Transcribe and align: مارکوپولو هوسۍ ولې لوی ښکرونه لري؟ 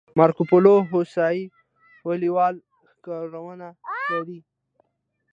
مارکوپولو 0.19 0.73
هوسۍ 0.89 1.37
ولې 2.07 2.29
لوی 2.35 2.55
ښکرونه 2.91 3.67
لري؟ 4.09 4.39